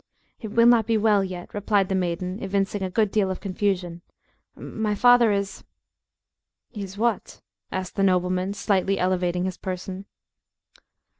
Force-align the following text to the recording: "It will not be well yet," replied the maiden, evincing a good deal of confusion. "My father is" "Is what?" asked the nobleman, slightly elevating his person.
"It 0.39 0.47
will 0.53 0.65
not 0.65 0.87
be 0.87 0.97
well 0.97 1.23
yet," 1.23 1.53
replied 1.53 1.87
the 1.87 1.93
maiden, 1.93 2.41
evincing 2.41 2.81
a 2.81 2.89
good 2.89 3.11
deal 3.11 3.29
of 3.29 3.39
confusion. 3.39 4.01
"My 4.55 4.95
father 4.95 5.31
is" 5.31 5.63
"Is 6.73 6.97
what?" 6.97 7.39
asked 7.71 7.97
the 7.97 8.01
nobleman, 8.01 8.55
slightly 8.55 8.97
elevating 8.97 9.45
his 9.45 9.57
person. 9.57 10.05